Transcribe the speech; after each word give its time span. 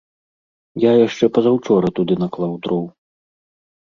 Я 0.83 0.91
яшчэ 1.07 1.25
пазаўчора 1.37 1.87
туды 1.99 2.13
наклаў 2.25 2.59
дроў. 2.65 2.85